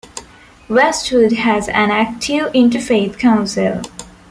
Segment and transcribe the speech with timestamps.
[0.67, 3.83] Westwood has an active Interfaith Council.